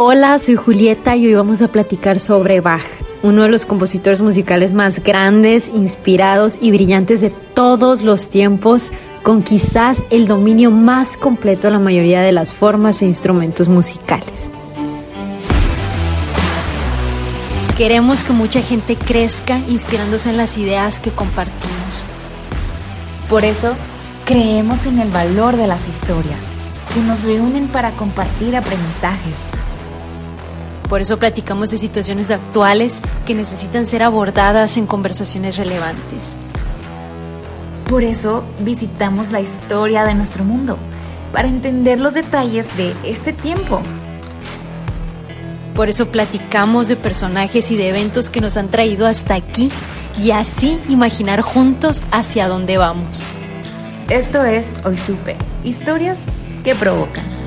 Hola, 0.00 0.38
soy 0.38 0.54
Julieta 0.54 1.16
y 1.16 1.26
hoy 1.26 1.34
vamos 1.34 1.60
a 1.60 1.72
platicar 1.72 2.20
sobre 2.20 2.60
Bach, 2.60 2.84
uno 3.24 3.42
de 3.42 3.48
los 3.48 3.66
compositores 3.66 4.20
musicales 4.20 4.72
más 4.72 5.02
grandes, 5.02 5.68
inspirados 5.74 6.56
y 6.60 6.70
brillantes 6.70 7.20
de 7.20 7.30
todos 7.30 8.02
los 8.02 8.28
tiempos, 8.28 8.92
con 9.24 9.42
quizás 9.42 10.04
el 10.10 10.28
dominio 10.28 10.70
más 10.70 11.16
completo 11.16 11.66
de 11.66 11.72
la 11.72 11.78
mayoría 11.80 12.20
de 12.20 12.30
las 12.30 12.54
formas 12.54 13.02
e 13.02 13.06
instrumentos 13.06 13.66
musicales. 13.66 14.52
Queremos 17.76 18.22
que 18.22 18.32
mucha 18.32 18.62
gente 18.62 18.94
crezca 18.94 19.58
inspirándose 19.68 20.30
en 20.30 20.36
las 20.36 20.58
ideas 20.58 21.00
que 21.00 21.10
compartimos. 21.10 22.06
Por 23.28 23.44
eso, 23.44 23.72
creemos 24.24 24.86
en 24.86 25.00
el 25.00 25.10
valor 25.10 25.56
de 25.56 25.66
las 25.66 25.88
historias, 25.88 26.44
que 26.94 27.00
nos 27.00 27.24
reúnen 27.24 27.66
para 27.66 27.90
compartir 27.96 28.54
aprendizajes 28.54 29.57
por 30.88 31.00
eso 31.00 31.18
platicamos 31.18 31.70
de 31.70 31.78
situaciones 31.78 32.30
actuales 32.30 33.02
que 33.26 33.34
necesitan 33.34 33.86
ser 33.86 34.02
abordadas 34.02 34.76
en 34.76 34.86
conversaciones 34.86 35.56
relevantes. 35.56 36.36
Por 37.88 38.02
eso 38.02 38.44
visitamos 38.60 39.32
la 39.32 39.40
historia 39.40 40.04
de 40.04 40.14
nuestro 40.14 40.44
mundo, 40.44 40.78
para 41.32 41.48
entender 41.48 42.00
los 42.00 42.14
detalles 42.14 42.74
de 42.76 42.94
este 43.04 43.32
tiempo. 43.32 43.80
Por 45.74 45.88
eso 45.88 46.08
platicamos 46.08 46.88
de 46.88 46.96
personajes 46.96 47.70
y 47.70 47.76
de 47.76 47.88
eventos 47.88 48.30
que 48.30 48.40
nos 48.40 48.56
han 48.56 48.70
traído 48.70 49.06
hasta 49.06 49.34
aquí 49.34 49.70
y 50.18 50.32
así 50.32 50.80
imaginar 50.88 51.40
juntos 51.40 52.02
hacia 52.10 52.48
dónde 52.48 52.78
vamos. 52.78 53.24
Esto 54.08 54.44
es 54.44 54.66
Hoy 54.84 54.98
Supe, 54.98 55.36
historias 55.64 56.20
que 56.64 56.74
provocan. 56.74 57.37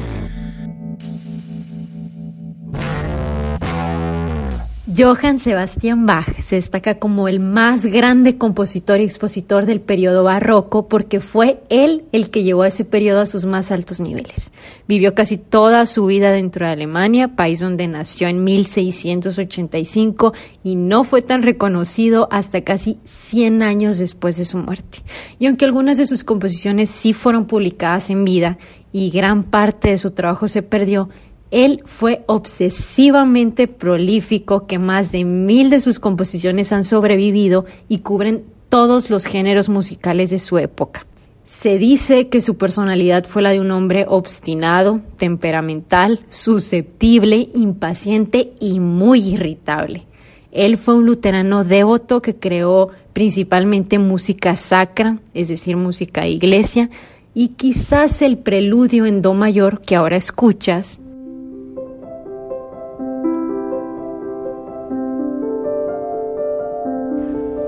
Johann 4.97 5.39
Sebastian 5.39 6.05
Bach 6.05 6.41
se 6.41 6.57
destaca 6.57 6.99
como 6.99 7.29
el 7.29 7.39
más 7.39 7.85
grande 7.85 8.37
compositor 8.37 8.99
y 8.99 9.05
expositor 9.05 9.65
del 9.65 9.79
periodo 9.79 10.25
barroco 10.25 10.89
porque 10.89 11.21
fue 11.21 11.61
él 11.69 12.03
el 12.11 12.29
que 12.29 12.43
llevó 12.43 12.63
a 12.63 12.67
ese 12.67 12.83
periodo 12.83 13.21
a 13.21 13.25
sus 13.25 13.45
más 13.45 13.71
altos 13.71 14.01
niveles. 14.01 14.51
Vivió 14.89 15.15
casi 15.15 15.37
toda 15.37 15.85
su 15.85 16.07
vida 16.07 16.31
dentro 16.31 16.65
de 16.65 16.73
Alemania, 16.73 17.35
país 17.35 17.61
donde 17.61 17.87
nació 17.87 18.27
en 18.27 18.43
1685 18.43 20.33
y 20.61 20.75
no 20.75 21.05
fue 21.05 21.21
tan 21.21 21.43
reconocido 21.43 22.27
hasta 22.29 22.61
casi 22.61 22.99
100 23.05 23.61
años 23.61 23.97
después 23.97 24.35
de 24.35 24.45
su 24.45 24.57
muerte. 24.57 25.03
Y 25.39 25.45
aunque 25.45 25.63
algunas 25.63 25.99
de 25.99 26.05
sus 26.05 26.25
composiciones 26.25 26.89
sí 26.89 27.13
fueron 27.13 27.45
publicadas 27.45 28.09
en 28.09 28.25
vida 28.25 28.57
y 28.91 29.09
gran 29.09 29.43
parte 29.43 29.89
de 29.89 29.97
su 29.97 30.11
trabajo 30.11 30.49
se 30.49 30.63
perdió, 30.63 31.07
él 31.51 31.81
fue 31.85 32.23
obsesivamente 32.27 33.67
prolífico, 33.67 34.65
que 34.65 34.79
más 34.79 35.11
de 35.11 35.25
mil 35.25 35.69
de 35.69 35.81
sus 35.81 35.99
composiciones 35.99 36.71
han 36.71 36.85
sobrevivido 36.85 37.65
y 37.89 37.99
cubren 37.99 38.45
todos 38.69 39.09
los 39.09 39.25
géneros 39.25 39.67
musicales 39.67 40.29
de 40.29 40.39
su 40.39 40.57
época. 40.57 41.05
Se 41.43 41.77
dice 41.77 42.29
que 42.29 42.39
su 42.39 42.55
personalidad 42.55 43.25
fue 43.25 43.41
la 43.41 43.49
de 43.49 43.59
un 43.59 43.71
hombre 43.71 44.05
obstinado, 44.07 45.01
temperamental, 45.17 46.21
susceptible, 46.29 47.49
impaciente 47.53 48.53
y 48.61 48.79
muy 48.79 49.19
irritable. 49.19 50.05
Él 50.53 50.77
fue 50.77 50.95
un 50.95 51.05
luterano 51.05 51.65
devoto 51.65 52.21
que 52.21 52.37
creó 52.37 52.89
principalmente 53.11 53.99
música 53.99 54.55
sacra, 54.55 55.19
es 55.33 55.49
decir, 55.49 55.75
música 55.75 56.21
de 56.21 56.29
iglesia, 56.29 56.89
y 57.33 57.49
quizás 57.49 58.21
el 58.21 58.37
preludio 58.37 59.05
en 59.05 59.21
Do 59.21 59.33
mayor 59.33 59.81
que 59.81 59.97
ahora 59.97 60.15
escuchas 60.15 61.01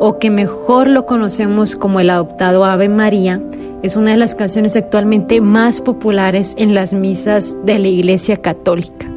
o 0.05 0.19
que 0.19 0.29
mejor 0.29 0.89
lo 0.89 1.05
conocemos 1.05 1.77
como 1.77 2.01
el 2.01 2.09
adoptado 2.09 2.65
Ave 2.65 2.89
María, 2.89 3.41
es 3.83 3.95
una 3.95 4.11
de 4.11 4.17
las 4.17 4.35
canciones 4.35 4.75
actualmente 4.75 5.39
más 5.39 5.79
populares 5.79 6.55
en 6.57 6.75
las 6.75 6.91
misas 6.91 7.55
de 7.65 7.79
la 7.79 7.87
Iglesia 7.87 8.41
Católica. 8.41 9.12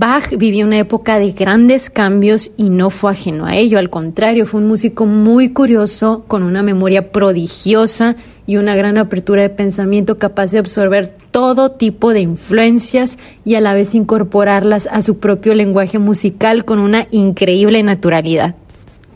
Bach 0.00 0.30
vivió 0.34 0.64
una 0.64 0.78
época 0.78 1.18
de 1.18 1.32
grandes 1.32 1.90
cambios 1.90 2.52
y 2.56 2.70
no 2.70 2.88
fue 2.88 3.10
ajeno 3.10 3.44
a 3.44 3.56
ello, 3.56 3.78
al 3.78 3.90
contrario, 3.90 4.46
fue 4.46 4.62
un 4.62 4.66
músico 4.66 5.04
muy 5.04 5.50
curioso, 5.50 6.24
con 6.26 6.42
una 6.42 6.62
memoria 6.62 7.12
prodigiosa 7.12 8.16
y 8.46 8.56
una 8.56 8.74
gran 8.74 8.96
apertura 8.96 9.42
de 9.42 9.50
pensamiento 9.50 10.16
capaz 10.16 10.52
de 10.52 10.58
absorber 10.58 11.14
todo 11.30 11.72
tipo 11.72 12.14
de 12.14 12.20
influencias 12.20 13.18
y 13.44 13.56
a 13.56 13.60
la 13.60 13.74
vez 13.74 13.94
incorporarlas 13.94 14.88
a 14.90 15.02
su 15.02 15.18
propio 15.18 15.52
lenguaje 15.52 15.98
musical 15.98 16.64
con 16.64 16.78
una 16.78 17.06
increíble 17.10 17.82
naturalidad. 17.82 18.54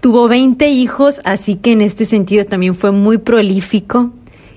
Tuvo 0.01 0.29
20 0.29 0.69
hijos, 0.69 1.23
así 1.25 1.55
que 1.55 1.73
en 1.73 1.81
este 1.81 2.05
sentido 2.05 2.45
también 2.45 2.75
fue 2.75 2.93
muy 2.93 3.17
prolífico 3.17 4.11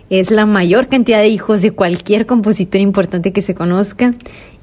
es 0.10 0.32
la 0.32 0.46
mayor 0.46 0.88
cantidad 0.88 1.20
de 1.20 1.28
hijos 1.28 1.62
de 1.62 1.72
cualquier 1.72 2.26
compositor 2.26 2.82
importante 2.82 3.34
que 3.34 3.42
se 3.42 3.54
conozca. 3.54 4.14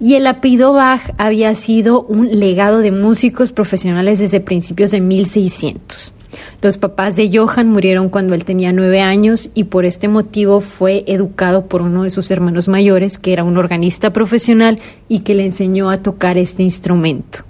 Y 0.01 0.15
el 0.15 0.27
apellido 0.27 0.73
Bach 0.73 1.13
había 1.19 1.55
sido 1.55 2.03
un 2.03 2.39
legado 2.39 2.81
de 2.81 2.91
músicos 2.91 3.53
profesionales 3.53 4.19
desde 4.19 4.41
principios 4.41 4.91
de 4.91 5.01
1600. 5.01 6.15
Los 6.63 6.79
papás 6.79 7.17
de 7.17 7.31
Johann 7.33 7.69
murieron 7.69 8.09
cuando 8.09 8.35
él 8.35 8.45
tenía 8.45 8.73
nueve 8.73 9.01
años 9.01 9.51
y 9.55 9.65
por 9.65 9.85
este 9.85 10.09
motivo 10.09 10.61
fue 10.61 11.05
educado 11.07 11.67
por 11.67 11.83
uno 11.83 12.03
de 12.03 12.11
sus 12.11 12.31
hermanos 12.31 12.69
mayores, 12.69 13.19
que 13.19 13.33
era 13.33 13.45
un 13.45 13.57
organista 13.57 14.13
profesional 14.13 14.79
y 15.09 15.21
que 15.21 15.35
le 15.35 15.45
enseñó 15.45 15.91
a 15.91 16.03
tocar 16.03 16.39
este 16.39 16.63
instrumento. 16.63 17.45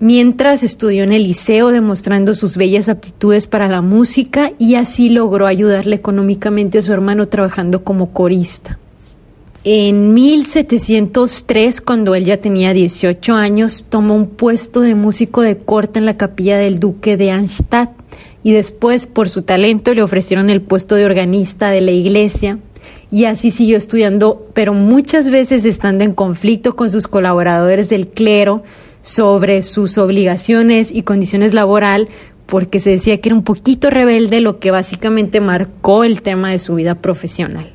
Mientras 0.00 0.62
estudió 0.62 1.04
en 1.04 1.12
el 1.12 1.24
liceo 1.24 1.68
demostrando 1.68 2.34
sus 2.34 2.56
bellas 2.56 2.88
aptitudes 2.88 3.46
para 3.46 3.68
la 3.68 3.80
música 3.80 4.52
y 4.58 4.74
así 4.74 5.08
logró 5.08 5.46
ayudarle 5.46 5.96
económicamente 5.96 6.78
a 6.78 6.82
su 6.82 6.92
hermano 6.92 7.28
trabajando 7.28 7.84
como 7.84 8.12
corista. 8.12 8.78
En 9.66 10.12
1703, 10.12 11.80
cuando 11.80 12.14
él 12.14 12.26
ya 12.26 12.36
tenía 12.36 12.74
18 12.74 13.34
años, 13.34 13.86
tomó 13.88 14.14
un 14.14 14.26
puesto 14.26 14.82
de 14.82 14.94
músico 14.94 15.40
de 15.40 15.56
corte 15.56 15.98
en 15.98 16.04
la 16.04 16.18
capilla 16.18 16.58
del 16.58 16.78
duque 16.78 17.16
de 17.16 17.30
Arnstadt 17.30 17.90
y 18.42 18.52
después, 18.52 19.06
por 19.06 19.30
su 19.30 19.40
talento, 19.40 19.94
le 19.94 20.02
ofrecieron 20.02 20.50
el 20.50 20.60
puesto 20.60 20.96
de 20.96 21.06
organista 21.06 21.70
de 21.70 21.80
la 21.80 21.92
iglesia 21.92 22.58
y 23.10 23.24
así 23.24 23.50
siguió 23.50 23.78
estudiando, 23.78 24.46
pero 24.52 24.74
muchas 24.74 25.30
veces 25.30 25.64
estando 25.64 26.04
en 26.04 26.12
conflicto 26.12 26.76
con 26.76 26.90
sus 26.90 27.08
colaboradores 27.08 27.88
del 27.88 28.08
clero, 28.08 28.64
sobre 29.04 29.60
sus 29.60 29.98
obligaciones 29.98 30.90
y 30.90 31.02
condiciones 31.02 31.52
laboral 31.52 32.08
porque 32.46 32.80
se 32.80 32.90
decía 32.90 33.20
que 33.20 33.28
era 33.28 33.36
un 33.36 33.44
poquito 33.44 33.90
rebelde, 33.90 34.40
lo 34.40 34.58
que 34.58 34.70
básicamente 34.70 35.40
marcó 35.40 36.04
el 36.04 36.22
tema 36.22 36.50
de 36.50 36.58
su 36.58 36.74
vida 36.74 36.96
profesional. 36.96 37.70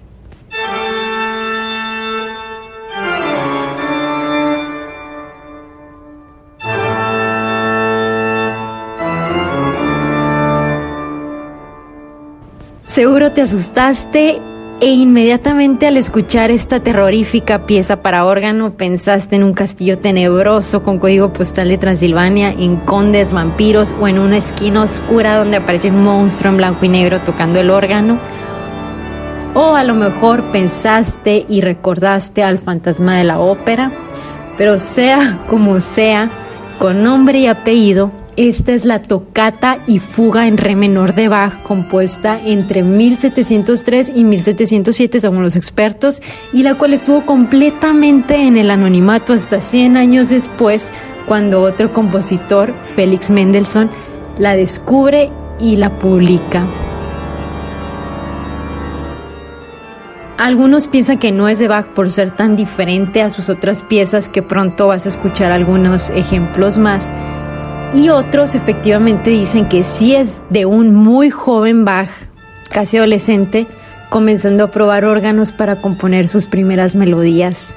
Seguro 12.86 13.32
te 13.32 13.42
asustaste 13.44 14.42
e 14.82 14.88
inmediatamente 14.88 15.88
al 15.88 15.98
escuchar 15.98 16.52
esta 16.52 16.80
terrorífica 16.80 17.66
pieza 17.66 18.02
para 18.02 18.26
órgano 18.26 18.72
pensaste 18.72 19.36
en 19.36 19.44
un 19.44 19.54
castillo 19.54 19.98
tenebroso 19.98 20.84
con 20.84 21.00
código 21.00 21.34
postal 21.34 21.68
de 21.68 21.78
Transilvania, 21.78 22.52
en 22.52 22.78
condes, 22.78 23.34
vampiros 23.34 23.94
o 24.00 24.08
en 24.08 24.20
una 24.20 24.38
esquina 24.38 24.84
oscura 24.84 25.38
donde 25.38 25.58
aparece 25.58 25.90
un 25.90 26.04
monstruo 26.04 26.52
en 26.52 26.58
blanco 26.58 26.86
y 26.86 26.90
negro 26.90 27.20
tocando 27.20 27.60
el 27.60 27.70
órgano. 27.70 28.18
O 29.54 29.76
a 29.76 29.84
lo 29.84 29.96
mejor 29.96 30.44
pensaste 30.52 31.46
y 31.50 31.60
recordaste 31.60 32.44
al 32.44 32.58
fantasma 32.58 33.18
de 33.18 33.26
la 33.26 33.40
ópera, 33.40 33.92
pero 34.58 34.80
sea 34.80 35.40
como 35.50 35.82
sea, 35.82 36.30
con 36.78 37.04
nombre 37.04 37.40
y 37.40 37.48
apellido, 37.48 38.12
esta 38.48 38.72
es 38.72 38.86
la 38.86 39.02
tocata 39.02 39.80
y 39.86 40.00
fuga 40.00 40.48
en 40.48 40.56
re 40.56 40.78
menor 40.78 41.14
de 41.14 41.28
Bach, 41.28 41.62
compuesta 41.64 42.40
entre 42.42 42.84
1703 42.84 44.14
y 44.16 44.24
1707, 44.24 45.20
según 45.20 45.44
los 45.44 45.58
expertos, 45.58 46.22
y 46.54 46.64
la 46.64 46.76
cual 46.76 46.94
estuvo 46.94 47.26
completamente 47.26 48.38
en 48.38 48.56
el 48.56 48.72
anonimato 48.72 49.34
hasta 49.34 49.60
100 49.60 49.98
años 49.98 50.30
después, 50.30 50.94
cuando 51.28 51.62
otro 51.62 51.92
compositor, 51.92 52.74
Félix 52.96 53.30
Mendelssohn, 53.30 53.90
la 54.38 54.56
descubre 54.56 55.30
y 55.60 55.76
la 55.76 55.90
publica. 56.00 56.64
Algunos 60.38 60.88
piensan 60.88 61.20
que 61.20 61.34
no 61.34 61.50
es 61.50 61.60
de 61.60 61.68
Bach 61.68 61.88
por 61.88 62.10
ser 62.10 62.32
tan 62.32 62.56
diferente 62.56 63.22
a 63.22 63.30
sus 63.30 63.50
otras 63.50 63.82
piezas 63.82 64.30
que 64.30 64.42
pronto 64.42 64.88
vas 64.88 65.06
a 65.06 65.10
escuchar 65.10 65.52
algunos 65.52 66.10
ejemplos 66.12 66.78
más. 66.78 67.12
Y 67.94 68.10
otros 68.10 68.54
efectivamente 68.54 69.32
dicen 69.32 69.68
que 69.68 69.84
sí 69.84 70.16
es 70.16 70.46
de 70.50 70.66
un 70.66 70.94
muy 70.94 71.32
joven 71.32 71.86
Bach, 71.86 72.10
casi 72.70 72.98
adolescente, 72.98 73.66
comenzando 74.10 74.66
a 74.66 74.72
probar 74.72 75.06
órganos 75.06 75.52
para 75.52 75.82
componer 75.82 76.28
sus 76.28 76.46
primeras 76.46 76.96
melodías. 76.96 77.74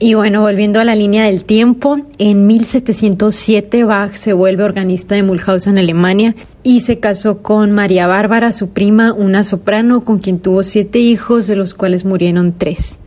Y 0.00 0.14
bueno, 0.14 0.42
volviendo 0.42 0.78
a 0.78 0.84
la 0.84 0.94
línea 0.94 1.24
del 1.24 1.44
tiempo, 1.44 1.96
en 2.18 2.46
1707 2.46 3.82
Bach 3.82 4.12
se 4.14 4.32
vuelve 4.32 4.62
organista 4.62 5.16
de 5.16 5.24
Mulhausen, 5.24 5.76
Alemania, 5.76 6.36
y 6.62 6.80
se 6.80 7.00
casó 7.00 7.42
con 7.42 7.72
María 7.72 8.06
Bárbara, 8.06 8.52
su 8.52 8.68
prima, 8.68 9.12
una 9.12 9.42
soprano, 9.42 10.04
con 10.04 10.18
quien 10.18 10.38
tuvo 10.38 10.62
siete 10.62 11.00
hijos, 11.00 11.48
de 11.48 11.56
los 11.56 11.74
cuales 11.74 12.04
murieron 12.04 12.54
tres. 12.56 13.00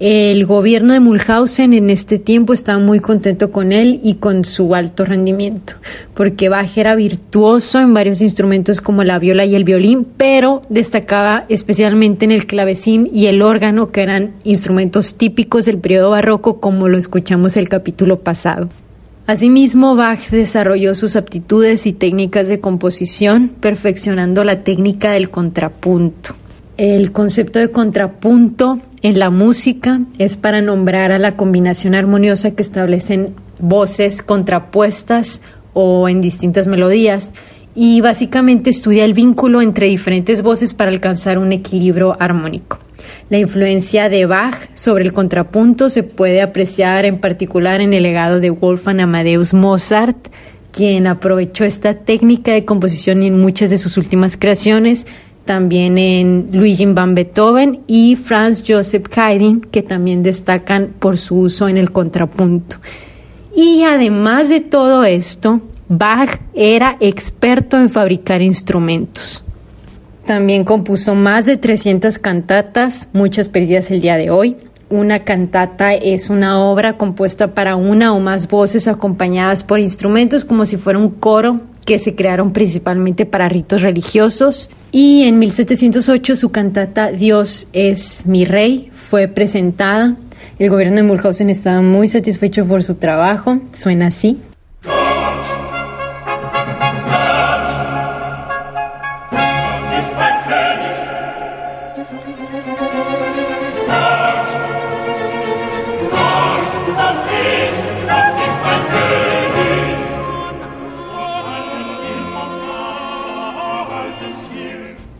El 0.00 0.44
gobierno 0.44 0.92
de 0.92 0.98
Mulhausen 0.98 1.72
en 1.72 1.88
este 1.88 2.18
tiempo 2.18 2.52
estaba 2.52 2.80
muy 2.80 2.98
contento 2.98 3.52
con 3.52 3.70
él 3.70 4.00
y 4.02 4.14
con 4.14 4.44
su 4.44 4.74
alto 4.74 5.04
rendimiento, 5.04 5.74
porque 6.14 6.48
Bach 6.48 6.76
era 6.76 6.96
virtuoso 6.96 7.78
en 7.78 7.94
varios 7.94 8.20
instrumentos 8.20 8.80
como 8.80 9.04
la 9.04 9.20
viola 9.20 9.44
y 9.44 9.54
el 9.54 9.62
violín, 9.62 10.04
pero 10.16 10.62
destacaba 10.68 11.44
especialmente 11.48 12.24
en 12.24 12.32
el 12.32 12.46
clavecín 12.46 13.08
y 13.14 13.26
el 13.26 13.40
órgano, 13.40 13.92
que 13.92 14.02
eran 14.02 14.32
instrumentos 14.42 15.14
típicos 15.14 15.64
del 15.64 15.78
periodo 15.78 16.10
barroco, 16.10 16.58
como 16.58 16.88
lo 16.88 16.98
escuchamos 16.98 17.56
el 17.56 17.68
capítulo 17.68 18.18
pasado. 18.18 18.70
Asimismo, 19.28 19.94
Bach 19.94 20.28
desarrolló 20.30 20.96
sus 20.96 21.14
aptitudes 21.14 21.86
y 21.86 21.92
técnicas 21.92 22.48
de 22.48 22.58
composición, 22.58 23.48
perfeccionando 23.60 24.42
la 24.42 24.64
técnica 24.64 25.12
del 25.12 25.30
contrapunto. 25.30 26.34
El 26.76 27.12
concepto 27.12 27.60
de 27.60 27.70
contrapunto 27.70 28.80
en 29.02 29.20
la 29.20 29.30
música 29.30 30.00
es 30.18 30.36
para 30.36 30.60
nombrar 30.60 31.12
a 31.12 31.20
la 31.20 31.36
combinación 31.36 31.94
armoniosa 31.94 32.50
que 32.50 32.62
establecen 32.62 33.32
voces 33.60 34.22
contrapuestas 34.22 35.42
o 35.72 36.08
en 36.08 36.20
distintas 36.20 36.66
melodías 36.66 37.32
y 37.76 38.00
básicamente 38.00 38.70
estudia 38.70 39.04
el 39.04 39.14
vínculo 39.14 39.62
entre 39.62 39.86
diferentes 39.86 40.42
voces 40.42 40.74
para 40.74 40.90
alcanzar 40.90 41.38
un 41.38 41.52
equilibrio 41.52 42.16
armónico. 42.20 42.80
La 43.30 43.38
influencia 43.38 44.08
de 44.08 44.26
Bach 44.26 44.68
sobre 44.74 45.04
el 45.04 45.12
contrapunto 45.12 45.90
se 45.90 46.02
puede 46.02 46.42
apreciar 46.42 47.04
en 47.04 47.20
particular 47.20 47.82
en 47.82 47.94
el 47.94 48.02
legado 48.02 48.40
de 48.40 48.50
Wolfgang 48.50 49.00
Amadeus 49.00 49.54
Mozart, 49.54 50.26
quien 50.72 51.06
aprovechó 51.06 51.64
esta 51.64 51.94
técnica 51.94 52.52
de 52.52 52.64
composición 52.64 53.22
en 53.22 53.40
muchas 53.40 53.70
de 53.70 53.78
sus 53.78 53.96
últimas 53.96 54.36
creaciones, 54.36 55.06
también 55.44 55.98
en 55.98 56.48
Luigi 56.52 56.86
van 56.86 57.14
Beethoven 57.14 57.80
y 57.86 58.16
Franz 58.16 58.64
Joseph 58.66 59.06
Haydn, 59.16 59.60
que 59.60 59.82
también 59.82 60.22
destacan 60.22 60.94
por 60.98 61.18
su 61.18 61.36
uso 61.36 61.68
en 61.68 61.76
el 61.76 61.92
contrapunto. 61.92 62.76
Y 63.54 63.82
además 63.82 64.48
de 64.48 64.60
todo 64.60 65.04
esto, 65.04 65.60
Bach 65.88 66.40
era 66.54 66.96
experto 67.00 67.76
en 67.76 67.90
fabricar 67.90 68.42
instrumentos. 68.42 69.44
También 70.24 70.64
compuso 70.64 71.14
más 71.14 71.44
de 71.44 71.58
300 71.58 72.18
cantatas, 72.18 73.08
muchas 73.12 73.50
perdidas 73.50 73.90
el 73.90 74.00
día 74.00 74.16
de 74.16 74.30
hoy. 74.30 74.56
Una 74.88 75.24
cantata 75.24 75.92
es 75.92 76.30
una 76.30 76.60
obra 76.60 76.96
compuesta 76.96 77.52
para 77.52 77.76
una 77.76 78.14
o 78.14 78.20
más 78.20 78.48
voces 78.48 78.88
acompañadas 78.88 79.62
por 79.62 79.78
instrumentos 79.78 80.44
como 80.44 80.64
si 80.64 80.76
fuera 80.78 80.98
un 80.98 81.10
coro 81.10 81.60
que 81.84 81.98
se 81.98 82.14
crearon 82.14 82.52
principalmente 82.52 83.26
para 83.26 83.48
ritos 83.48 83.82
religiosos. 83.82 84.70
Y 84.92 85.22
en 85.22 85.38
1708 85.38 86.36
su 86.36 86.50
cantata 86.50 87.10
Dios 87.10 87.68
es 87.72 88.26
mi 88.26 88.44
rey 88.44 88.90
fue 88.92 89.28
presentada. 89.28 90.16
El 90.58 90.70
gobierno 90.70 90.96
de 90.96 91.02
Mulhausen 91.02 91.50
estaba 91.50 91.82
muy 91.82 92.08
satisfecho 92.08 92.64
por 92.64 92.84
su 92.84 92.94
trabajo. 92.94 93.60
Suena 93.72 94.06
así. 94.06 94.38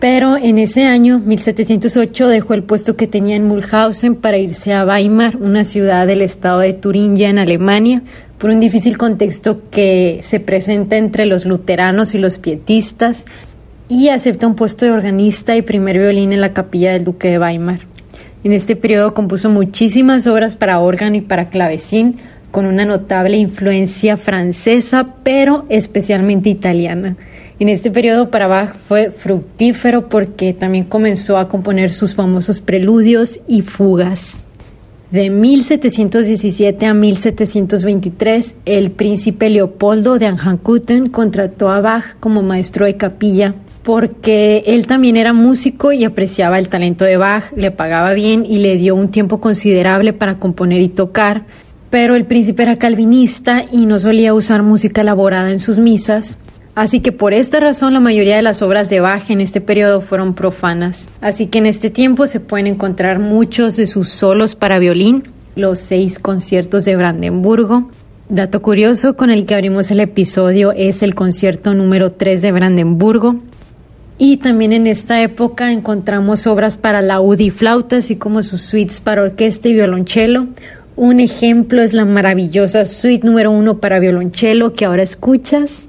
Pero 0.05 0.37
en 0.37 0.59
ese 0.59 0.85
año, 0.85 1.19
1708, 1.19 2.29
dejó 2.29 2.53
el 2.53 2.63
puesto 2.63 2.95
que 2.95 3.07
tenía 3.07 3.37
en 3.37 3.49
Mulhausen 3.49 4.17
para 4.17 4.37
irse 4.37 4.75
a 4.75 4.85
Weimar, 4.85 5.39
una 5.39 5.65
ciudad 5.65 6.07
del 6.07 6.21
estado 6.21 6.59
de 6.59 6.75
Turingia 6.75 7.31
en 7.31 7.39
Alemania, 7.39 8.03
por 8.37 8.51
un 8.51 8.61
difícil 8.61 8.99
contexto 8.99 9.63
que 9.71 10.21
se 10.23 10.41
presenta 10.41 10.99
entre 10.99 11.25
los 11.25 11.47
luteranos 11.47 12.15
y 12.15 12.19
los 12.19 12.37
pietistas, 12.37 13.25
y 13.89 14.11
acepta 14.11 14.47
un 14.47 14.57
puesto 14.57 14.85
de 14.85 14.91
organista 14.91 15.57
y 15.57 15.63
primer 15.63 15.99
violín 15.99 16.35
en 16.35 16.43
la 16.43 16.53
capilla 16.53 16.93
del 16.93 17.05
duque 17.05 17.31
de 17.31 17.39
Weimar. 17.39 17.81
En 18.45 18.53
este 18.53 18.77
periodo 18.77 19.15
compuso 19.15 19.49
muchísimas 19.49 20.27
obras 20.27 20.55
para 20.55 20.81
órgano 20.81 21.17
y 21.17 21.23
para 21.23 21.49
clavecín, 21.49 22.17
con 22.51 22.67
una 22.67 22.85
notable 22.85 23.39
influencia 23.39 24.19
francesa, 24.19 25.15
pero 25.23 25.65
especialmente 25.71 26.51
italiana. 26.51 27.17
En 27.61 27.69
este 27.69 27.93
periodo 27.93 28.31
para 28.31 28.49
Bach 28.49 28.75
fue 28.75 29.11
fructífero 29.11 30.09
porque 30.09 30.53
también 30.53 30.85
comenzó 30.85 31.39
a 31.39 31.49
componer 31.49 31.93
sus 31.93 32.15
famosos 32.15 32.61
preludios 32.61 33.41
y 33.47 33.63
fugas. 33.63 34.45
De 35.13 35.31
1717 35.31 36.87
a 36.87 36.95
1723, 36.95 38.57
el 38.65 38.91
príncipe 38.91 39.51
Leopoldo 39.51 40.19
de 40.19 40.27
Anhalt-Köthen 40.27 41.11
contrató 41.11 41.69
a 41.69 41.81
Bach 41.81 42.17
como 42.19 42.43
maestro 42.43 42.87
de 42.87 42.97
capilla 42.97 43.55
porque 43.85 44.65
él 44.67 44.89
también 44.89 45.17
era 45.17 45.33
músico 45.33 45.93
y 45.93 46.05
apreciaba 46.05 46.59
el 46.59 46.69
talento 46.69 47.05
de 47.05 47.19
Bach, 47.19 47.53
le 47.55 47.71
pagaba 47.71 48.15
bien 48.15 48.45
y 48.45 48.59
le 48.59 48.77
dio 48.77 48.97
un 48.97 49.11
tiempo 49.11 49.41
considerable 49.41 50.13
para 50.13 50.39
componer 50.39 50.81
y 50.81 50.89
tocar, 50.89 51.45
pero 51.91 52.17
el 52.17 52.25
príncipe 52.25 52.65
era 52.65 52.79
calvinista 52.79 53.63
y 53.71 53.87
no 53.87 54.01
solía 54.01 54.35
usar 54.35 54.63
música 54.63 55.03
elaborada 55.03 55.53
en 55.53 55.61
sus 55.61 55.79
misas, 55.79 56.39
Así 56.75 57.01
que 57.01 57.13
por 57.13 57.35
esta 57.35 57.61
razón 57.61 57.95
la 57.95 58.01
mayoría 58.01 58.37
de 58.37 58.43
las 58.43 58.61
obras 58.61 58.91
de 58.91 58.99
Bach 59.01 59.31
en 59.31 59.41
este 59.41 59.61
periodo 59.61 60.01
fueron 60.01 60.35
profanas. 60.35 61.09
Así 61.21 61.47
que 61.47 61.59
en 61.59 61.67
este 61.67 61.89
tiempo 61.89 62.27
se 62.27 62.41
pueden 62.41 62.67
encontrar 62.67 63.21
muchos 63.21 63.77
de 63.77 63.87
sus 63.87 64.09
solos 64.09 64.57
para 64.57 64.81
violín, 64.81 65.23
los 65.55 65.79
seis 65.79 66.19
conciertos 66.19 66.85
de 66.85 66.97
Brandenburgo. 66.97 67.91
Dato 68.29 68.61
curioso 68.61 69.17
con 69.17 69.31
el 69.31 69.47
que 69.47 69.55
abrimos 69.55 69.91
el 69.93 70.01
episodio 70.01 70.73
es 70.73 71.03
el 71.03 71.15
concierto 71.15 71.75
número 71.75 72.11
3 72.11 72.43
de 72.43 72.53
Brandenburgo. 72.53 73.37
Y 74.19 74.39
también 74.39 74.73
en 74.73 74.87
esta 74.87 75.23
época 75.23 75.73
encontramos 75.73 76.47
obras 76.47 76.77
para 76.77 77.03
laúd 77.03 77.39
y 77.39 77.51
flauta, 77.51 77.97
así 77.97 78.17
como 78.17 78.43
sus 78.43 78.63
suites 78.63 79.01
para 79.01 79.23
orquesta 79.23 79.69
y 79.69 79.75
violonchelo. 79.75 80.49
Un 80.97 81.21
ejemplo 81.21 81.83
es 81.83 81.93
la 81.93 82.05
maravillosa 82.05 82.87
suite 82.87 83.27
número 83.27 83.51
1 83.51 83.79
para 83.79 84.01
violonchelo 84.01 84.73
que 84.73 84.85
ahora 84.85 85.03
escuchas. 85.03 85.87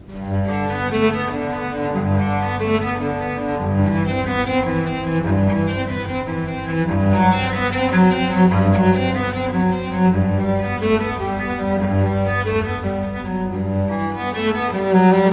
Otro 14.96 15.25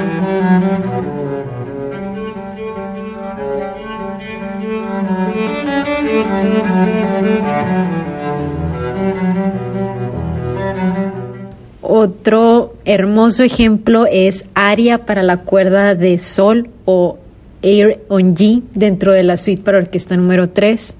hermoso 12.84 13.42
ejemplo 13.42 14.06
es 14.10 14.46
Aria 14.54 15.06
para 15.06 15.22
la 15.22 15.38
cuerda 15.38 15.94
de 15.94 16.18
Sol 16.18 16.70
o 16.84 17.18
Air 17.62 18.04
on 18.08 18.34
G 18.34 18.62
dentro 18.74 19.12
de 19.12 19.22
la 19.22 19.36
suite 19.36 19.62
para 19.62 19.78
orquesta 19.78 20.16
número 20.16 20.50
3. 20.50 20.96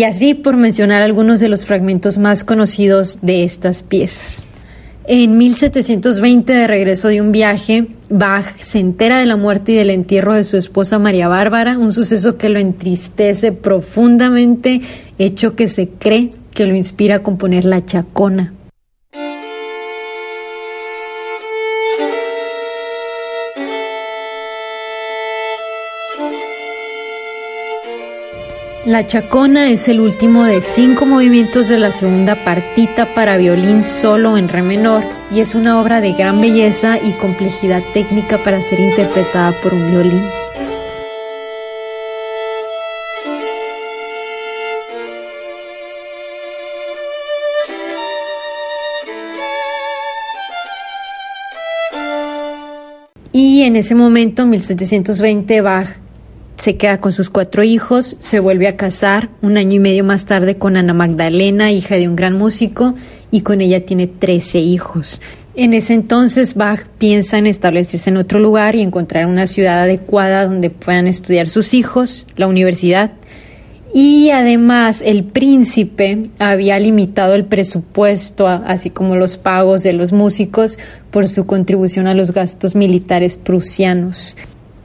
Y 0.00 0.04
así 0.04 0.32
por 0.32 0.56
mencionar 0.56 1.02
algunos 1.02 1.40
de 1.40 1.50
los 1.50 1.66
fragmentos 1.66 2.16
más 2.16 2.42
conocidos 2.42 3.18
de 3.20 3.44
estas 3.44 3.82
piezas. 3.82 4.46
En 5.04 5.36
1720, 5.36 6.54
de 6.54 6.66
regreso 6.66 7.08
de 7.08 7.20
un 7.20 7.32
viaje, 7.32 7.86
Bach 8.08 8.56
se 8.62 8.78
entera 8.78 9.18
de 9.18 9.26
la 9.26 9.36
muerte 9.36 9.72
y 9.72 9.74
del 9.74 9.90
entierro 9.90 10.32
de 10.32 10.44
su 10.44 10.56
esposa 10.56 10.98
María 10.98 11.28
Bárbara, 11.28 11.76
un 11.76 11.92
suceso 11.92 12.38
que 12.38 12.48
lo 12.48 12.58
entristece 12.58 13.52
profundamente, 13.52 14.80
hecho 15.18 15.54
que 15.54 15.68
se 15.68 15.90
cree 15.90 16.30
que 16.54 16.64
lo 16.64 16.74
inspira 16.74 17.16
a 17.16 17.22
componer 17.22 17.66
La 17.66 17.84
Chacona, 17.84 18.54
La 28.90 29.06
Chacona 29.06 29.70
es 29.70 29.86
el 29.86 30.00
último 30.00 30.42
de 30.42 30.60
cinco 30.60 31.06
movimientos 31.06 31.68
de 31.68 31.78
la 31.78 31.92
segunda 31.92 32.44
partita 32.44 33.14
para 33.14 33.36
violín 33.36 33.84
solo 33.84 34.36
en 34.36 34.48
re 34.48 34.62
menor 34.62 35.04
y 35.30 35.38
es 35.38 35.54
una 35.54 35.80
obra 35.80 36.00
de 36.00 36.12
gran 36.12 36.40
belleza 36.40 36.98
y 36.98 37.12
complejidad 37.12 37.84
técnica 37.94 38.42
para 38.42 38.60
ser 38.62 38.80
interpretada 38.80 39.52
por 39.62 39.74
un 39.74 39.92
violín. 39.92 40.22
Y 53.30 53.62
en 53.62 53.76
ese 53.76 53.94
momento, 53.94 54.46
1720, 54.46 55.60
Bach 55.60 56.09
se 56.60 56.76
queda 56.76 57.00
con 57.00 57.12
sus 57.12 57.30
cuatro 57.30 57.62
hijos, 57.62 58.16
se 58.18 58.38
vuelve 58.38 58.68
a 58.68 58.76
casar 58.76 59.30
un 59.40 59.56
año 59.56 59.76
y 59.76 59.78
medio 59.78 60.04
más 60.04 60.26
tarde 60.26 60.58
con 60.58 60.76
Ana 60.76 60.92
Magdalena, 60.92 61.72
hija 61.72 61.94
de 61.94 62.06
un 62.06 62.16
gran 62.16 62.36
músico, 62.36 62.94
y 63.30 63.40
con 63.40 63.62
ella 63.62 63.86
tiene 63.86 64.06
13 64.06 64.58
hijos. 64.58 65.22
En 65.54 65.72
ese 65.72 65.94
entonces 65.94 66.54
Bach 66.54 66.86
piensa 66.98 67.38
en 67.38 67.46
establecerse 67.46 68.10
en 68.10 68.18
otro 68.18 68.38
lugar 68.38 68.76
y 68.76 68.82
encontrar 68.82 69.24
una 69.24 69.46
ciudad 69.46 69.80
adecuada 69.80 70.44
donde 70.44 70.68
puedan 70.68 71.06
estudiar 71.06 71.48
sus 71.48 71.72
hijos, 71.72 72.26
la 72.36 72.46
universidad. 72.46 73.12
Y 73.94 74.28
además 74.28 75.02
el 75.02 75.24
príncipe 75.24 76.28
había 76.38 76.78
limitado 76.78 77.34
el 77.34 77.46
presupuesto, 77.46 78.46
así 78.46 78.90
como 78.90 79.16
los 79.16 79.38
pagos 79.38 79.82
de 79.82 79.94
los 79.94 80.12
músicos, 80.12 80.78
por 81.10 81.26
su 81.26 81.46
contribución 81.46 82.06
a 82.06 82.12
los 82.12 82.32
gastos 82.32 82.74
militares 82.74 83.38
prusianos. 83.38 84.36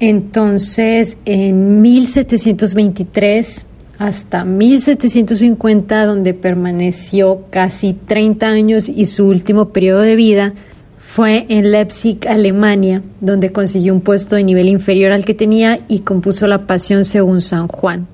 Entonces, 0.08 1.18
en 1.26 1.82
1723 1.82 3.66
hasta 3.98 4.46
1750, 4.46 6.06
donde 6.06 6.36
permaneció 6.36 7.46
casi 7.50 7.94
30 7.94 8.48
años 8.48 8.88
y 8.88 9.08
su 9.08 9.26
último 9.26 9.70
periodo 9.70 10.02
de 10.02 10.16
vida 10.16 10.54
fue 11.00 11.48
en 11.50 11.72
Leipzig, 11.72 12.20
Alemania, 12.28 13.02
donde 13.20 13.52
consiguió 13.52 13.96
un 13.96 14.02
puesto 14.02 14.36
de 14.36 14.44
nivel 14.44 14.68
inferior 14.68 15.12
al 15.12 15.26
que 15.26 15.34
tenía 15.34 15.80
y 15.88 16.02
compuso 16.02 16.46
la 16.46 16.68
Pasión 16.68 17.04
según 17.04 17.42
San 17.42 17.68
Juan. 17.68 18.08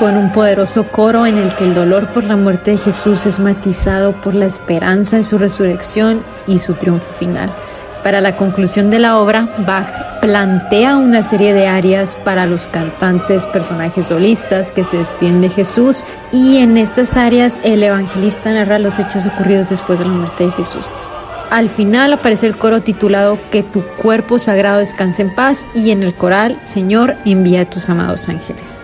Con 0.00 0.16
un 0.16 0.32
poderoso 0.32 0.84
coro 0.84 1.26
en 1.26 1.36
el 1.36 1.54
que 1.54 1.64
el 1.64 1.74
dolor 1.74 2.06
por 2.06 2.24
la 2.24 2.34
muerte 2.34 2.70
de 2.70 2.78
Jesús 2.78 3.26
es 3.26 3.38
matizado 3.38 4.12
por 4.12 4.34
la 4.34 4.46
esperanza 4.46 5.18
en 5.18 5.24
su 5.24 5.36
resurrección 5.36 6.22
y 6.46 6.58
su 6.58 6.72
triunfo 6.72 7.12
final. 7.12 7.52
Para 8.02 8.22
la 8.22 8.34
conclusión 8.34 8.88
de 8.88 8.98
la 8.98 9.18
obra, 9.18 9.46
Bach 9.58 10.20
plantea 10.22 10.96
una 10.96 11.22
serie 11.22 11.52
de 11.52 11.66
arias 11.66 12.16
para 12.24 12.46
los 12.46 12.66
cantantes, 12.66 13.46
personajes 13.46 14.06
solistas 14.06 14.72
que 14.72 14.84
se 14.84 14.96
despiden 14.96 15.42
de 15.42 15.50
Jesús 15.50 16.02
y 16.32 16.56
en 16.56 16.78
estas 16.78 17.18
áreas 17.18 17.60
el 17.62 17.82
evangelista 17.82 18.50
narra 18.52 18.78
los 18.78 18.98
hechos 18.98 19.26
ocurridos 19.26 19.68
después 19.68 19.98
de 19.98 20.06
la 20.06 20.12
muerte 20.12 20.44
de 20.44 20.50
Jesús. 20.52 20.86
Al 21.50 21.68
final 21.68 22.14
aparece 22.14 22.46
el 22.46 22.56
coro 22.56 22.80
titulado 22.80 23.38
Que 23.50 23.62
tu 23.62 23.82
cuerpo 23.82 24.38
sagrado 24.38 24.78
descanse 24.78 25.20
en 25.20 25.34
paz 25.34 25.66
y 25.74 25.90
en 25.90 26.02
el 26.02 26.14
coral 26.14 26.58
Señor 26.62 27.16
envía 27.26 27.60
a 27.62 27.64
tus 27.66 27.90
amados 27.90 28.30
ángeles. 28.30 28.78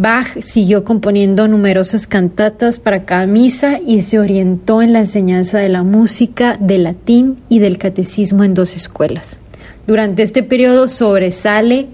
Bach 0.00 0.40
siguió 0.42 0.82
componiendo 0.82 1.46
numerosas 1.46 2.06
cantatas 2.06 2.78
para 2.78 3.04
cada 3.04 3.26
misa 3.26 3.80
y 3.86 4.00
se 4.00 4.18
orientó 4.18 4.80
en 4.80 4.94
la 4.94 5.00
enseñanza 5.00 5.58
de 5.58 5.68
la 5.68 5.82
música, 5.82 6.56
del 6.58 6.84
latín 6.84 7.36
y 7.50 7.58
del 7.58 7.76
catecismo 7.76 8.42
en 8.42 8.54
dos 8.54 8.74
escuelas. 8.74 9.40
Durante 9.86 10.22
este 10.22 10.42
periodo 10.42 10.88
sobresale 10.88 11.88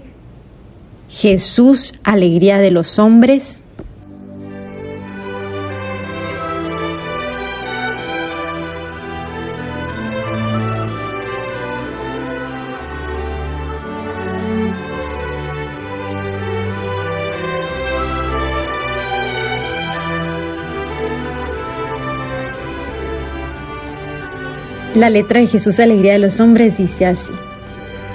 Jesús, 1.09 1.95
alegría 2.05 2.59
de 2.59 2.71
los 2.71 2.97
hombres, 2.97 3.59
La 24.97 25.11
letra 25.11 25.39
de 25.39 25.45
Jesús, 25.45 25.79
Alegría 25.79 26.13
de 26.13 26.17
los 26.17 26.39
Hombres, 26.39 26.79
dice 26.79 27.05
así. 27.05 27.31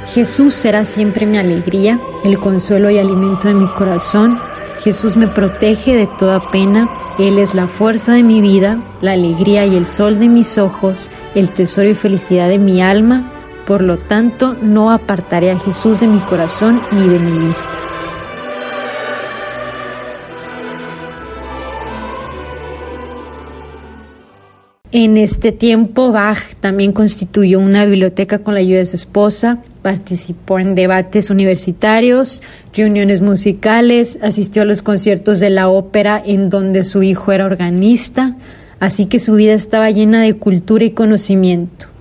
Jesús 0.08 0.52
será 0.52 0.84
siempre 0.84 1.26
mi 1.26 1.38
alegría, 1.38 2.00
el 2.24 2.40
consuelo 2.40 2.90
y 2.90 2.98
alimento 2.98 3.46
de 3.46 3.54
mi 3.54 3.68
corazón. 3.68 4.40
Jesús 4.80 5.16
me 5.16 5.28
protege 5.28 5.94
de 5.94 6.08
toda 6.18 6.50
pena. 6.50 6.90
Él 7.20 7.38
es 7.38 7.54
la 7.54 7.68
fuerza 7.68 8.14
de 8.14 8.24
mi 8.24 8.40
vida, 8.40 8.82
la 9.00 9.12
alegría 9.12 9.64
y 9.64 9.76
el 9.76 9.86
sol 9.86 10.18
de 10.18 10.28
mis 10.28 10.58
ojos, 10.58 11.08
el 11.36 11.50
tesoro 11.50 11.88
y 11.88 11.94
felicidad 11.94 12.48
de 12.48 12.58
mi 12.58 12.82
alma. 12.82 13.30
Por 13.64 13.80
lo 13.82 13.98
tanto, 13.98 14.56
no 14.60 14.90
apartaré 14.90 15.52
a 15.52 15.60
Jesús 15.60 16.00
de 16.00 16.08
mi 16.08 16.18
corazón 16.18 16.82
ni 16.90 17.06
de 17.06 17.20
mi 17.20 17.46
vista. 17.46 17.91
En 24.94 25.16
este 25.16 25.52
tiempo, 25.52 26.12
Bach 26.12 26.54
también 26.60 26.92
constituyó 26.92 27.60
una 27.60 27.86
biblioteca 27.86 28.40
con 28.40 28.52
la 28.52 28.60
ayuda 28.60 28.80
de 28.80 28.84
su 28.84 28.96
esposa, 28.96 29.62
participó 29.80 30.58
en 30.58 30.74
debates 30.74 31.30
universitarios, 31.30 32.42
reuniones 32.74 33.22
musicales, 33.22 34.18
asistió 34.20 34.60
a 34.60 34.66
los 34.66 34.82
conciertos 34.82 35.40
de 35.40 35.48
la 35.48 35.70
ópera 35.70 36.22
en 36.22 36.50
donde 36.50 36.84
su 36.84 37.02
hijo 37.02 37.32
era 37.32 37.46
organista, 37.46 38.36
así 38.80 39.06
que 39.06 39.18
su 39.18 39.32
vida 39.32 39.54
estaba 39.54 39.90
llena 39.90 40.20
de 40.20 40.34
cultura 40.34 40.84
y 40.84 40.90
conocimiento. 40.90 41.91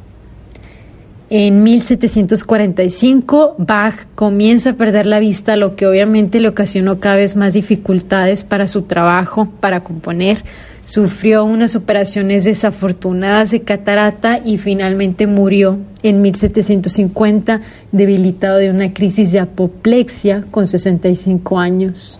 En 1.34 1.64
1745, 1.64 3.56
Bach 3.58 3.96
comienza 4.16 4.72
a 4.72 4.74
perder 4.74 5.06
la 5.06 5.22
vista, 5.22 5.56
lo 5.56 5.78
que 5.78 5.88
obviamente 5.88 6.42
le 6.42 6.50
ocasionó 6.50 7.00
cada 7.00 7.16
vez 7.16 7.38
más 7.38 7.54
dificultades 7.54 8.44
para 8.44 8.68
su 8.68 8.82
trabajo, 8.82 9.48
para 9.62 9.82
componer. 9.82 10.44
Sufrió 10.84 11.46
unas 11.46 11.78
operaciones 11.78 12.44
desafortunadas 12.44 13.52
de 13.52 13.62
catarata 13.62 14.42
y 14.44 14.58
finalmente 14.58 15.26
murió 15.26 15.78
en 16.04 16.22
1750 16.22 17.62
debilitado 17.94 18.58
de 18.58 18.70
una 18.70 18.94
crisis 18.94 19.32
de 19.32 19.40
apoplexia 19.40 20.44
con 20.52 20.68
65 20.68 21.60
años. 21.60 22.20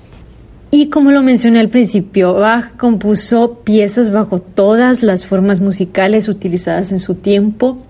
Y 0.74 0.88
como 0.88 1.12
lo 1.12 1.22
mencioné 1.22 1.60
al 1.60 1.68
principio, 1.68 2.36
Bach 2.36 2.78
compuso 2.78 3.60
piezas 3.66 4.10
bajo 4.10 4.40
todas 4.40 5.04
las 5.04 5.26
formas 5.26 5.60
musicales 5.60 6.30
utilizadas 6.30 6.94
en 6.94 7.00
su 7.02 7.16
tiempo 7.16 7.84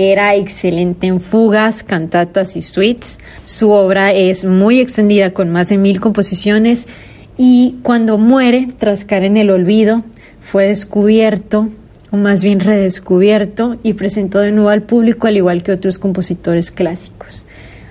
era 0.00 0.34
excelente 0.34 1.06
en 1.06 1.20
fugas, 1.20 1.82
cantatas 1.82 2.56
y 2.56 2.62
suites. 2.62 3.18
Su 3.42 3.70
obra 3.70 4.14
es 4.14 4.46
muy 4.46 4.80
extendida 4.80 5.34
con 5.34 5.50
más 5.50 5.68
de 5.68 5.76
mil 5.76 6.00
composiciones 6.00 6.86
y 7.36 7.76
cuando 7.82 8.16
muere, 8.16 8.68
tras 8.78 9.04
caer 9.04 9.24
en 9.24 9.36
el 9.36 9.50
olvido, 9.50 10.02
fue 10.40 10.68
descubierto, 10.68 11.68
o 12.10 12.16
más 12.16 12.42
bien 12.42 12.60
redescubierto, 12.60 13.76
y 13.82 13.92
presentó 13.92 14.38
de 14.38 14.52
nuevo 14.52 14.70
al 14.70 14.84
público 14.84 15.26
al 15.26 15.36
igual 15.36 15.62
que 15.62 15.72
otros 15.72 15.98
compositores 15.98 16.70
clásicos. 16.70 17.44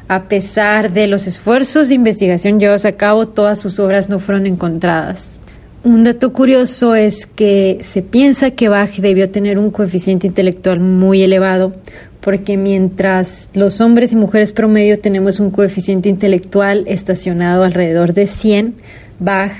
A 0.07 0.23
pesar 0.23 0.91
de 0.91 1.05
los 1.05 1.27
esfuerzos 1.27 1.89
de 1.89 1.93
investigación 1.93 2.59
llevados 2.59 2.85
a 2.85 2.93
cabo, 2.93 3.27
todas 3.27 3.59
sus 3.59 3.79
obras 3.79 4.09
no 4.09 4.17
fueron 4.17 4.47
encontradas. 4.47 5.38
Un 5.81 6.03
dato 6.03 6.33
curioso 6.33 6.93
es 6.93 7.25
que 7.25 7.77
se 7.83 8.01
piensa 8.01 8.51
que 8.51 8.67
Bach 8.67 8.97
debió 8.97 9.29
tener 9.29 9.57
un 9.57 9.71
coeficiente 9.71 10.27
intelectual 10.27 10.81
muy 10.81 11.21
elevado, 11.21 11.73
porque 12.19 12.57
mientras 12.57 13.49
los 13.53 13.79
hombres 13.79 14.11
y 14.11 14.17
mujeres 14.17 14.51
promedio 14.51 14.99
tenemos 14.99 15.39
un 15.39 15.51
coeficiente 15.51 16.09
intelectual 16.09 16.83
estacionado 16.87 17.63
alrededor 17.63 18.13
de 18.13 18.27
100, 18.27 18.75
Bach 19.19 19.53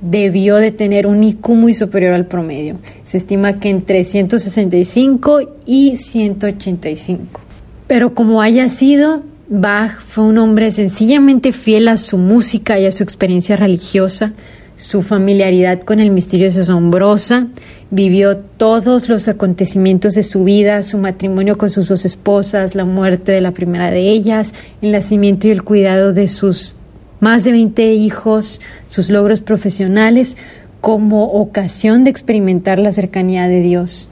debió 0.00 0.56
de 0.56 0.72
tener 0.72 1.06
un 1.06 1.22
IQ 1.22 1.50
muy 1.50 1.74
superior 1.74 2.12
al 2.12 2.26
promedio. 2.26 2.78
Se 3.04 3.18
estima 3.18 3.60
que 3.60 3.68
entre 3.68 4.02
165 4.02 5.58
y 5.64 5.96
185. 5.96 7.40
Pero 7.86 8.14
como 8.14 8.42
haya 8.42 8.68
sido, 8.68 9.22
Bach 9.48 10.00
fue 10.00 10.24
un 10.24 10.38
hombre 10.38 10.72
sencillamente 10.72 11.52
fiel 11.52 11.86
a 11.86 11.98
su 11.98 12.18
música 12.18 12.80
y 12.80 12.86
a 12.86 12.90
su 12.90 13.04
experiencia 13.04 13.54
religiosa 13.54 14.32
su 14.76 15.02
familiaridad 15.02 15.80
con 15.80 16.00
el 16.00 16.10
misterio 16.10 16.48
es 16.48 16.56
asombrosa. 16.56 17.48
Vivió 17.90 18.36
todos 18.36 19.08
los 19.08 19.28
acontecimientos 19.28 20.14
de 20.14 20.22
su 20.22 20.44
vida, 20.44 20.82
su 20.82 20.98
matrimonio 20.98 21.58
con 21.58 21.70
sus 21.70 21.88
dos 21.88 22.04
esposas, 22.04 22.74
la 22.74 22.84
muerte 22.84 23.32
de 23.32 23.40
la 23.40 23.52
primera 23.52 23.90
de 23.90 24.08
ellas, 24.08 24.54
el 24.80 24.92
nacimiento 24.92 25.46
y 25.46 25.50
el 25.50 25.62
cuidado 25.62 26.12
de 26.12 26.28
sus 26.28 26.74
más 27.20 27.44
de 27.44 27.52
20 27.52 27.94
hijos, 27.94 28.60
sus 28.86 29.08
logros 29.08 29.40
profesionales, 29.40 30.36
como 30.80 31.26
ocasión 31.26 32.02
de 32.02 32.10
experimentar 32.10 32.80
la 32.80 32.90
cercanía 32.90 33.46
de 33.46 33.60
Dios. 33.60 34.10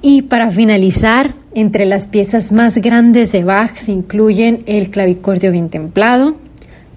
Y 0.00 0.22
para 0.22 0.50
finalizar, 0.50 1.34
entre 1.54 1.84
las 1.84 2.06
piezas 2.06 2.52
más 2.52 2.78
grandes 2.78 3.32
de 3.32 3.44
Bach 3.44 3.74
se 3.74 3.92
incluyen 3.92 4.62
el 4.66 4.90
clavicordio 4.90 5.50
bien 5.50 5.68
templado, 5.68 6.36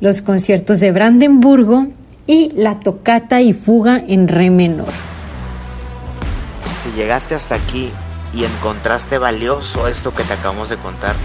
los 0.01 0.21
conciertos 0.21 0.79
de 0.79 0.91
Brandenburgo 0.91 1.87
y 2.27 2.51
la 2.55 2.79
tocata 2.79 3.41
y 3.41 3.53
fuga 3.53 3.97
en 3.97 4.27
re 4.27 4.49
menor. 4.49 4.89
Si 6.83 6.91
llegaste 6.97 7.35
hasta 7.35 7.55
aquí 7.55 7.91
y 8.33 8.43
encontraste 8.43 9.17
valioso 9.17 9.87
esto 9.87 10.13
que 10.13 10.23
te 10.23 10.33
acabamos 10.33 10.69
de 10.69 10.77
contar, 10.77 11.15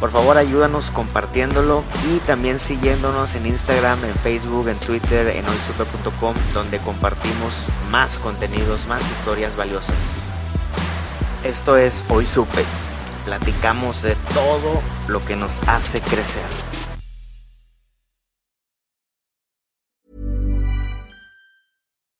por 0.00 0.10
favor 0.12 0.36
ayúdanos 0.36 0.90
compartiéndolo 0.90 1.82
y 2.08 2.18
también 2.20 2.60
siguiéndonos 2.60 3.34
en 3.34 3.46
Instagram, 3.46 4.04
en 4.04 4.14
Facebook, 4.14 4.68
en 4.68 4.76
Twitter, 4.76 5.26
en 5.28 5.44
hoysupe.com, 5.44 6.34
donde 6.54 6.78
compartimos 6.78 7.52
más 7.90 8.18
contenidos, 8.18 8.86
más 8.86 9.02
historias 9.02 9.56
valiosas. 9.56 9.96
Esto 11.44 11.76
es 11.76 11.92
Hoy 12.08 12.26
Supe. 12.26 12.64
Platicamos 13.24 14.02
de 14.02 14.16
todo 14.34 14.80
lo 15.08 15.24
que 15.24 15.36
nos 15.36 15.50
hace 15.66 16.00
crecer. 16.00 16.87